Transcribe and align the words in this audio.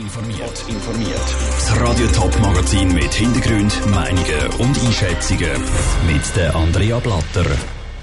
informiert. 0.00 0.64
informiert. 0.68 1.36
Das 1.56 1.80
Radio 1.80 2.06
Top 2.08 2.38
Magazin 2.40 2.92
mit 2.94 3.12
Hintergrund, 3.12 3.86
Meinungen 3.90 4.46
und 4.58 4.82
Einschätzungen 4.82 5.62
mit 6.06 6.36
der 6.36 6.54
Andrea 6.56 6.98
Blatter. 7.00 7.44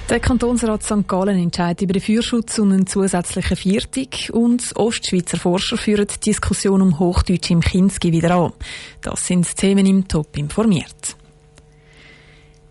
Der 0.09 0.19
Kantonsrat 0.19 0.83
St. 0.83 1.07
Gallen 1.07 1.37
entscheidet 1.37 1.81
über 1.81 1.93
den 1.93 2.01
Feuerschutz 2.01 2.59
und 2.59 2.71
einen 2.71 2.87
zusätzlichen 2.87 3.57
Viertig 3.57 4.31
und 4.31 4.75
Ostschweizer 4.75 5.37
Forscher 5.37 5.77
führen 5.77 6.07
die 6.07 6.19
Diskussion 6.19 6.81
um 6.81 6.99
Hochdeutsch 6.99 7.49
im 7.49 7.61
Kinski 7.61 8.11
wieder 8.11 8.31
an. 8.31 8.53
Das 9.01 9.25
sind 9.25 9.53
Themen 9.55 9.85
im 9.85 10.07
Top 10.07 10.37
informiert. 10.37 11.15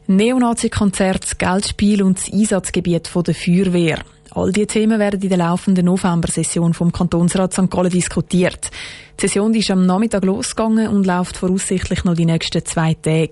Neonazi-Konzert, 0.06 1.38
Geldspiel 1.38 2.02
und 2.02 2.18
das 2.18 2.32
Einsatzgebiet 2.32 3.10
der 3.14 3.34
Feuerwehr. 3.34 3.98
All 4.36 4.52
diese 4.52 4.66
Themen 4.66 4.98
werden 4.98 5.22
in 5.22 5.30
der 5.30 5.38
laufenden 5.38 5.86
November-Session 5.86 6.74
vom 6.74 6.92
Kantonsrat 6.92 7.54
St. 7.54 7.70
Gallen 7.70 7.90
diskutiert. 7.90 8.70
Die 9.18 9.26
Session 9.26 9.54
ist 9.54 9.70
am 9.70 9.86
Nachmittag 9.86 10.26
losgegangen 10.26 10.88
und 10.88 11.06
läuft 11.06 11.38
voraussichtlich 11.38 12.04
noch 12.04 12.12
die 12.12 12.26
nächsten 12.26 12.62
zwei 12.62 12.92
Tage. 12.92 13.30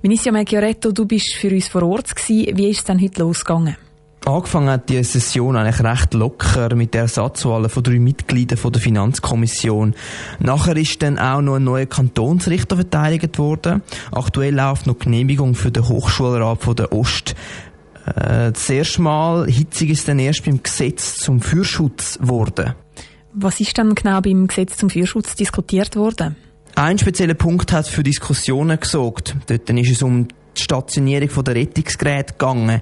Vinicia 0.00 0.30
Megioretto, 0.30 0.92
du 0.92 1.06
bist 1.06 1.34
für 1.34 1.50
uns 1.50 1.66
vor 1.66 1.82
Ort 1.82 2.14
gewesen. 2.14 2.56
Wie 2.56 2.68
ist 2.68 2.78
es 2.78 2.84
denn 2.84 3.02
heute 3.02 3.20
losgegangen? 3.20 3.76
Angefangen 4.26 4.70
hat 4.70 4.88
die 4.88 5.02
Session 5.02 5.56
eigentlich 5.56 5.82
recht 5.82 6.14
locker 6.14 6.72
mit 6.76 6.94
der 6.94 7.02
Ersatzwahl 7.02 7.68
von 7.68 7.82
drei 7.82 7.98
Mitgliedern 7.98 8.72
der 8.72 8.80
Finanzkommission. 8.80 9.96
Nachher 10.38 10.76
ist 10.76 11.02
dann 11.02 11.18
auch 11.18 11.40
noch 11.40 11.56
ein 11.56 11.64
neuer 11.64 11.86
Kantonsrichter 11.86 12.76
verteidigt 12.76 13.38
worden. 13.38 13.82
Aktuell 14.12 14.54
läuft 14.54 14.86
noch 14.86 15.00
Genehmigung 15.00 15.56
für 15.56 15.72
den 15.72 15.88
Hochschulrat 15.88 16.62
von 16.62 16.76
der 16.76 16.92
Ost. 16.92 17.34
Äh, 18.06 18.52
das 18.52 18.68
erste 18.70 19.02
Mal 19.02 19.46
hitzig 19.46 19.90
ist 19.90 20.08
dann 20.08 20.18
erst 20.18 20.44
beim 20.44 20.62
Gesetz 20.62 21.16
zum 21.16 21.40
Fürschutz 21.40 22.18
geworden. 22.18 22.74
Was 23.32 23.60
ist 23.60 23.76
dann 23.78 23.94
genau 23.94 24.20
beim 24.20 24.46
Gesetz 24.46 24.76
zum 24.76 24.90
Fürschutz 24.90 25.34
diskutiert 25.36 25.96
worden? 25.96 26.36
Ein 26.74 26.98
spezieller 26.98 27.34
Punkt 27.34 27.72
hat 27.72 27.88
für 27.88 28.02
Diskussionen 28.02 28.78
gesorgt. 28.78 29.36
Dort 29.46 29.68
ist 29.68 29.90
es 29.90 30.02
um 30.02 30.28
die 30.58 30.64
Stationierung 30.64 31.44
der 31.44 31.54
Rettungsgeräte 31.54 32.34
gegangen. 32.34 32.80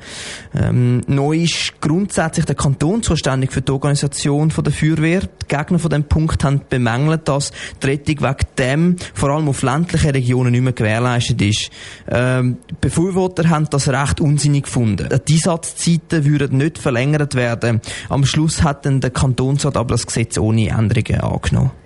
Ähm, 0.55 1.03
neu 1.07 1.43
ist 1.43 1.81
grundsätzlich 1.81 2.47
der 2.47 2.55
Kanton 2.55 3.03
zuständig 3.03 3.53
für 3.53 3.63
die 3.63 3.73
Organisation 3.73 4.53
der 4.57 4.73
Feuerwehr. 4.73 5.21
Die 5.21 5.49
Gegner 5.49 5.79
von 5.79 5.91
dem 5.91 6.05
Punkt 6.05 6.43
haben 6.45 6.63
bemängelt, 6.69 7.29
dass 7.29 7.53
die 7.83 7.87
Rettung 7.87 8.21
wegen 8.21 8.47
dem 8.59 8.97
vor 9.15 9.31
allem 9.31 9.49
auf 9.49 9.63
ländlichen 9.63 10.11
Regionen 10.11 10.53
nicht 10.53 10.63
mehr 10.63 10.73
gewährleistet 10.73 11.41
ist. 11.43 11.71
Ähm, 12.09 12.59
Befürworter 12.81 13.49
haben 13.49 13.69
das 13.71 13.89
recht 13.89 14.21
unsinnig 14.21 14.65
gefunden. 14.65 15.09
Die 15.29 15.35
Einsatzzeiten 15.35 16.25
würden 16.25 16.59
nicht 16.59 16.79
verlängert 16.79 17.35
werden. 17.35 17.81
Am 18.09 18.25
Schluss 18.25 18.63
hat 18.63 18.87
dann 18.87 19.01
der 19.01 19.11
Kantonsrat 19.11 19.77
aber 19.77 19.95
das 19.95 20.07
Gesetz 20.07 20.39
ohne 20.39 20.69
Änderungen 20.69 21.21
angenommen. 21.21 21.86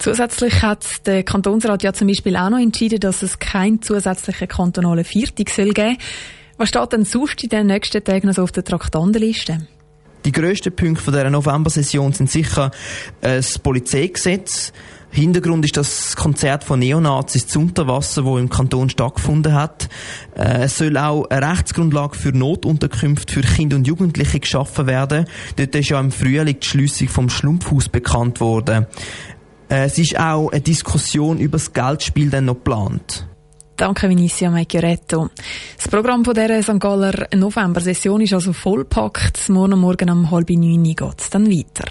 Zusätzlich 0.00 0.62
hat 0.62 1.06
der 1.06 1.22
Kantonsrat 1.22 1.82
ja 1.82 1.92
zum 1.92 2.08
Beispiel 2.08 2.34
auch 2.34 2.48
noch 2.48 2.58
entschieden, 2.58 3.00
dass 3.00 3.22
es 3.22 3.38
keinen 3.38 3.82
zusätzlichen 3.82 4.48
kantonalen 4.48 5.04
Viertig 5.04 5.50
soll 5.50 5.74
geben. 5.74 5.98
Was 6.56 6.70
steht 6.70 6.92
denn 6.92 7.04
sonst 7.04 7.42
in 7.42 7.50
den 7.50 7.66
nächsten 7.66 8.02
Tagen 8.02 8.26
noch 8.26 8.34
so 8.34 8.42
auf 8.42 8.50
der 8.50 8.64
Traktandenliste? 8.64 9.66
Die 10.24 10.32
grössten 10.32 10.74
Punkte 10.74 11.04
von 11.04 11.12
dieser 11.12 11.28
November-Session 11.28 12.14
sind 12.14 12.30
sicher 12.30 12.70
äh, 13.20 13.36
das 13.36 13.58
Polizeigesetz. 13.58 14.72
Hintergrund 15.10 15.66
ist 15.66 15.76
das 15.76 16.16
Konzert 16.16 16.64
von 16.64 16.78
Neonazis 16.78 17.46
zu 17.48 17.60
Unterwasser, 17.60 18.24
wo 18.24 18.38
im 18.38 18.48
Kanton 18.48 18.88
stattgefunden 18.88 19.52
hat. 19.52 19.90
Äh, 20.34 20.62
es 20.64 20.78
soll 20.78 20.96
auch 20.96 21.28
eine 21.28 21.50
Rechtsgrundlage 21.50 22.16
für 22.16 22.32
Notunterkünfte 22.32 23.34
für 23.34 23.40
Kinder 23.42 23.76
und 23.76 23.86
Jugendliche 23.86 24.40
geschaffen 24.40 24.86
werden. 24.86 25.26
Dort 25.56 25.74
ist 25.74 25.90
ja 25.90 26.00
im 26.00 26.10
Frühling 26.10 26.58
die 26.58 26.66
Schliessung 26.66 27.08
vom 27.08 27.28
Schlumpfhaus 27.28 27.90
bekannt 27.90 28.40
worden. 28.40 28.86
Äh, 29.70 29.84
es 29.84 29.98
ist 29.98 30.18
auch 30.18 30.50
eine 30.50 30.60
Diskussion 30.60 31.38
über 31.38 31.58
das 31.58 31.72
Geldspiel 31.72 32.28
dann 32.28 32.46
noch 32.46 32.54
geplant. 32.54 33.26
Danke, 33.76 34.10
Vinicia 34.10 34.50
Meggioretto. 34.50 35.30
Das 35.76 35.88
Programm 35.88 36.22
von 36.22 36.34
dieser 36.34 36.62
St. 36.62 36.78
Galler 36.78 37.28
November-Session 37.34 38.20
ist 38.20 38.34
also 38.34 38.52
vollpackt. 38.52 39.48
Morgen 39.48 39.78
Morgen 39.78 40.10
um 40.10 40.30
halb 40.30 40.50
neun 40.50 40.82
geht 40.82 41.20
es 41.20 41.30
dann 41.30 41.48
weiter. 41.50 41.90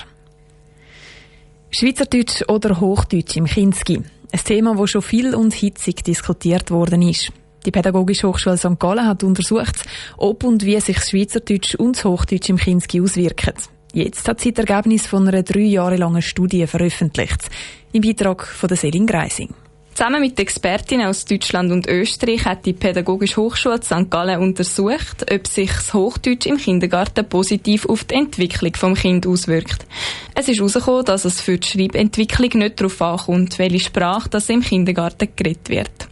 Schweizerdeutsch 1.72 2.44
oder 2.48 2.80
Hochdeutsch 2.80 3.38
im 3.38 3.46
Kinski. 3.46 4.04
Ein 4.32 4.40
Thema, 4.44 4.76
das 4.76 4.92
schon 4.92 5.02
viel 5.02 5.34
und 5.34 5.54
hitzig 5.54 6.04
diskutiert 6.04 6.70
worden 6.70 7.02
ist. 7.02 7.32
Die 7.66 7.72
Pädagogische 7.72 8.28
Hochschule 8.28 8.58
St. 8.58 8.80
Gallen 8.80 9.08
hat 9.08 9.24
untersucht, 9.24 9.84
ob 10.18 10.44
und 10.44 10.64
wie 10.66 10.80
sich 10.80 11.00
Schweizerdeutsch 11.04 11.76
und 11.76 12.04
Hochdeutsch 12.04 12.50
im 12.50 12.58
Kinski 12.58 13.02
auswirken. 13.02 13.54
Jetzt 13.94 14.28
hat 14.28 14.40
sie 14.40 14.52
das 14.52 14.66
Ergebnis 14.66 15.08
von 15.08 15.28
einer 15.28 15.44
drei 15.44 15.62
Jahre 15.62 15.96
langen 15.96 16.22
Studie 16.22 16.68
veröffentlicht. 16.68 17.50
Im 17.92 18.02
Beitrag 18.02 18.46
von 18.46 18.68
der 18.68 18.78
Selin 18.78 19.08
Greising. 19.08 19.54
Zusammen 20.00 20.22
mit 20.22 20.40
Expertinnen 20.40 21.08
aus 21.08 21.26
Deutschland 21.26 21.74
und 21.74 21.88
Österreich 21.88 22.46
hat 22.46 22.66
die 22.66 22.72
Pädagogische 22.72 23.42
Hochschule 23.42 23.82
St. 23.84 24.10
Gallen 24.10 24.40
untersucht, 24.40 25.26
ob 25.30 25.46
sich 25.46 25.72
das 25.72 25.94
Hochdeutsch 25.94 26.46
im 26.46 26.56
Kindergarten 26.56 27.28
positiv 27.28 27.86
auf 27.86 28.06
die 28.06 28.16
Entwicklung 28.16 28.74
vom 28.76 28.94
Kind 28.94 29.28
auswirkt. 29.28 29.86
Es 30.36 30.48
ist 30.48 30.60
herausgekommen, 30.60 31.04
dass 31.04 31.26
es 31.26 31.42
für 31.42 31.58
die 31.58 31.68
Schreibentwicklung 31.68 32.62
nicht 32.62 32.80
darauf 32.80 33.02
ankommt, 33.02 33.60
welche 33.60 33.82
Sprache 33.82 34.30
das 34.30 34.50
im 34.50 34.62
Kindergarten 34.62 35.28
geredet 35.36 35.68
wird. 35.68 36.08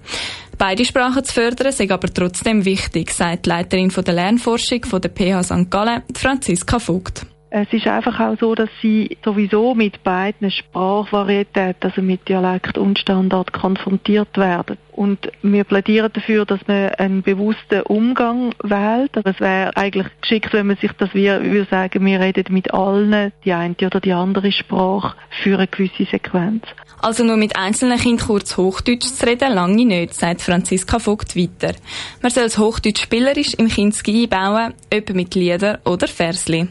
Beide 0.58 0.84
Sprachen 0.84 1.24
zu 1.24 1.34
fördern, 1.34 1.68
ist 1.68 1.80
aber 1.80 2.14
trotzdem 2.14 2.66
wichtig, 2.66 3.12
sagt 3.12 3.46
die 3.46 3.50
Leiterin 3.50 3.90
der 3.90 4.14
Lernforschung 4.14 4.84
von 4.84 5.00
der 5.00 5.12
PH 5.12 5.44
St. 5.44 5.72
Gallen, 5.72 6.02
Franziska 6.14 6.80
Vogt. 6.80 7.26
Es 7.50 7.72
ist 7.72 7.88
einfach 7.88 8.20
auch 8.20 8.38
so, 8.40 8.56
dass 8.56 8.70
sie 8.82 9.18
sowieso 9.24 9.74
mit 9.74 10.04
beiden 10.04 10.52
Sprachvarietäten, 10.52 11.90
also 11.90 12.02
mit 12.02 12.28
Dialekt 12.28 12.78
und 12.78 13.00
Standard, 13.00 13.54
konfrontiert 13.54 14.38
werden. 14.38 14.78
Und 14.92 15.32
wir 15.44 15.64
plädieren 15.64 16.12
dafür, 16.12 16.46
dass 16.46 16.60
man 16.68 16.90
einen 16.96 17.22
bewussten 17.22 17.84
Umgang 17.84 18.54
wählt. 18.64 19.12
Es 19.24 19.40
wäre 19.40 19.76
eigentlich 19.78 20.08
geschickt, 20.22 20.52
wenn 20.54 20.68
man 20.68 20.78
sich 20.78 20.92
das 20.94 21.14
wie 21.14 21.28
würde 21.28 21.68
sagen, 21.70 22.06
wir 22.06 22.20
reden 22.20 22.46
mit 22.50 22.74
allen 22.74 23.32
die 23.46 23.54
eine 23.54 23.76
oder 23.82 24.02
die 24.02 24.12
andere 24.12 24.52
Sprache 24.52 25.16
für 25.44 25.58
eine 25.58 25.68
gewisse 25.68 26.06
Sequenz. 26.06 26.64
Also 27.00 27.24
nur 27.24 27.38
mit 27.38 27.56
einzelnen 27.56 28.00
Kindern 28.00 28.28
kurz 28.28 28.58
Hochdeutsch 28.58 29.06
zu 29.06 29.26
reden, 29.26 29.54
lange 29.54 29.86
nicht, 29.86 30.16
sagt 30.16 30.42
Franziska 30.42 30.98
Vogt 31.00 31.36
weiter. 31.36 31.76
Man 32.22 32.32
soll 32.32 32.46
das 32.46 32.58
Hochdeutsch 32.58 33.04
spielerisch 33.04 33.54
im 33.54 33.68
Kindski 33.68 34.24
einbauen, 34.24 34.74
etwa 34.90 35.14
mit 35.14 35.36
Liedern 35.36 35.78
oder 35.86 36.08
Versli. 36.08 36.68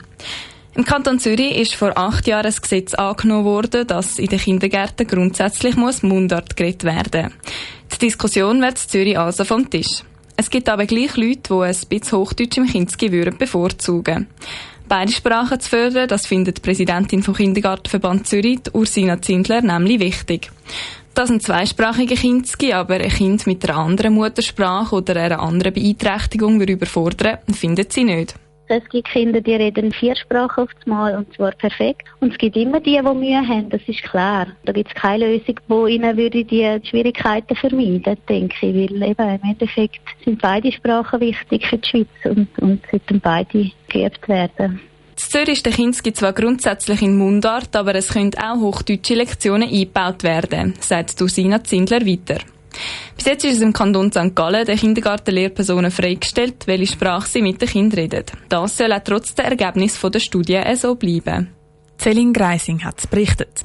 Im 0.76 0.84
Kanton 0.84 1.19
Zürich 1.19 1.56
ist 1.56 1.75
vor 1.75 1.97
acht 1.97 2.26
Jahren 2.26 2.44
ein 2.44 2.54
Gesetz 2.60 2.92
angenommen 2.92 3.47
worden, 3.47 3.87
dass 3.87 4.19
in 4.19 4.26
den 4.26 4.38
Kindergärten 4.38 5.06
grundsätzlich 5.06 5.75
muss 5.75 6.03
Mundart 6.03 6.54
geredet 6.54 6.84
werden. 6.84 7.32
Die 7.94 7.98
Diskussion 7.98 8.60
wird 8.60 8.72
in 8.72 8.88
Zürich 8.91 9.19
also 9.19 9.44
vom 9.44 9.70
Tisch. 9.70 10.03
Es 10.36 10.50
gibt 10.50 10.69
aber 10.69 10.84
gleich 10.84 11.16
Leute, 11.16 11.41
die 11.48 11.54
ein 11.54 11.76
bisschen 11.88 12.19
Hochdeutsch 12.19 12.59
im 12.59 12.66
Kindesgewürden 12.66 13.32
würden 13.32 13.38
bevorzugen. 13.38 14.26
Beide 14.86 15.12
Sprachen 15.12 15.59
zu 15.60 15.70
fördern, 15.70 16.09
das 16.09 16.26
findet 16.26 16.59
die 16.59 16.60
Präsidentin 16.60 17.22
vom 17.22 17.34
Kindergartenverband 17.34 18.26
Zürich, 18.26 18.60
Ursina 18.75 19.22
Zindler, 19.22 19.62
nämlich 19.62 19.98
wichtig. 19.98 20.50
Dass 21.15 21.31
ein 21.31 21.41
zweisprachiger 21.41 22.16
Kindski 22.16 22.75
aber 22.75 22.97
ein 22.97 23.09
Kind 23.09 23.47
mit 23.47 23.66
einer 23.66 23.78
anderen 23.78 24.12
Muttersprache 24.12 24.94
oder 24.94 25.16
einer 25.16 25.41
anderen 25.41 25.72
Beeinträchtigung 25.72 26.60
überfordern, 26.60 27.38
findet 27.54 27.94
sie 27.94 28.04
nicht. 28.04 28.34
Es 28.69 28.88
gibt 28.88 29.09
Kinder, 29.09 29.41
die 29.41 29.54
reden 29.54 29.93
vier 29.93 30.16
Sprachen 30.16 30.65
auf 30.65 30.71
Mal 30.87 31.16
und 31.16 31.32
zwar 31.34 31.53
perfekt. 31.53 32.03
Und 32.21 32.32
es 32.32 32.38
gibt 32.38 32.56
immer 32.56 32.81
die, 32.81 33.00
die 33.00 33.15
Mühe 33.15 33.47
haben, 33.47 33.71
das 33.71 33.81
ist 33.87 34.03
klar. 34.03 34.49
Da 34.65 34.72
gibt 34.72 34.88
es 34.88 34.94
keine 34.94 35.27
Lösung, 35.27 35.56
die 35.69 35.94
ihnen 35.94 36.16
würde 36.16 36.44
die 36.44 36.81
Schwierigkeiten 36.88 37.54
vermeiden, 37.54 38.16
denke 38.28 38.66
ich. 38.66 38.75
Weil 38.75 39.10
eben 39.10 39.41
im 39.41 39.50
Endeffekt 39.50 40.00
sind 40.25 40.43
beide 40.43 40.72
Sprachen 40.72 41.21
wichtig 41.21 41.66
für 41.66 41.78
die 41.78 41.88
Schweiz 41.88 42.09
und, 42.25 42.49
und 42.59 42.82
sollten 42.91 43.21
beide 43.21 43.71
geübt 43.88 44.28
werden. 44.28 44.81
In 45.10 45.16
Zürich 45.16 45.62
der 45.62 45.72
Kinski 45.72 46.12
zwar 46.12 46.33
grundsätzlich 46.33 47.03
in 47.03 47.16
Mundart, 47.16 47.75
aber 47.77 47.94
es 47.94 48.09
können 48.09 48.33
auch 48.37 48.60
hochdeutsche 48.60 49.15
Lektionen 49.15 49.69
eingebaut 49.69 50.25
werden, 50.25 50.75
sagt 50.81 51.21
Dusina 51.21 51.62
Zindler 51.62 52.04
weiter. 52.04 52.39
Bis 53.16 53.26
jetzt 53.26 53.44
ist 53.44 53.56
es 53.56 53.62
im 53.62 53.72
Kanton 53.72 54.10
St. 54.12 54.34
Gallen 54.34 54.66
den 54.66 54.78
Kindergartenlehrpersonen 54.78 55.90
freigestellt, 55.90 56.66
welche 56.66 56.92
Sprache 56.92 57.28
sie 57.28 57.42
mit 57.42 57.60
den 57.60 57.68
Kindern 57.68 57.98
reden. 57.98 58.24
Das 58.48 58.76
soll 58.76 58.92
auch 58.92 59.02
trotz 59.04 59.34
der 59.34 59.46
Ergebnis 59.46 60.00
der 60.00 60.20
Studie 60.20 60.62
so 60.74 60.94
bleiben. 60.94 61.48
Celine 61.98 62.32
Greising 62.32 62.84
hat 62.84 62.98
es 62.98 63.06
berichtet. 63.06 63.62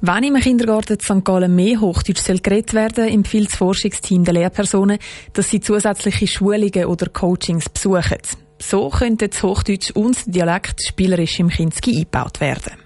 Wenn 0.00 0.24
im 0.24 0.36
Kindergarten 0.36 0.98
St. 0.98 1.24
Gallen 1.24 1.54
mehr 1.54 1.80
Hochdeutsch 1.80 2.22
soll 2.22 2.38
geredet 2.38 2.74
werden, 2.74 3.08
empfiehlt 3.08 3.48
das 3.48 3.56
Forschungsteam 3.56 4.24
der 4.24 4.34
Lehrpersonen, 4.34 4.98
dass 5.34 5.50
sie 5.50 5.60
zusätzliche 5.60 6.26
Schulungen 6.26 6.86
oder 6.86 7.08
Coachings 7.08 7.68
besuchen. 7.68 8.18
So 8.58 8.88
könnte 8.88 9.28
das 9.28 9.42
Hochdeutsch 9.42 9.90
und 9.90 10.16
Dialekt 10.26 10.82
spielerisch 10.86 11.38
im 11.38 11.48
Kinski 11.48 11.98
eingebaut 11.98 12.40
werden. 12.40 12.85